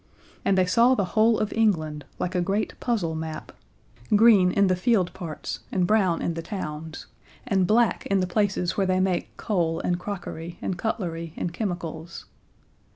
[0.43, 3.51] And they saw the whole of England, like a great puzzle map
[4.15, 7.05] green in the field parts and brown in the towns,
[7.45, 12.25] and black in the places where they make coal and crockery and cutlery and chemicals.